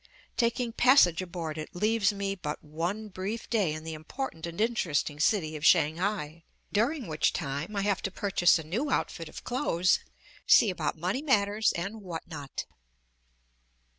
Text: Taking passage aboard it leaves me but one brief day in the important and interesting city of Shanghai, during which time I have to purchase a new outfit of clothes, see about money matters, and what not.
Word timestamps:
Taking 0.35 0.73
passage 0.73 1.21
aboard 1.21 1.59
it 1.59 1.75
leaves 1.75 2.11
me 2.11 2.33
but 2.33 2.63
one 2.63 3.09
brief 3.09 3.47
day 3.51 3.71
in 3.71 3.83
the 3.83 3.93
important 3.93 4.47
and 4.47 4.59
interesting 4.59 5.19
city 5.19 5.55
of 5.55 5.63
Shanghai, 5.63 6.43
during 6.73 7.05
which 7.05 7.33
time 7.33 7.75
I 7.75 7.83
have 7.83 8.01
to 8.01 8.09
purchase 8.11 8.57
a 8.57 8.63
new 8.63 8.89
outfit 8.89 9.29
of 9.29 9.43
clothes, 9.43 9.99
see 10.47 10.71
about 10.71 10.97
money 10.97 11.21
matters, 11.21 11.71
and 11.73 12.01
what 12.01 12.25
not. 12.27 12.65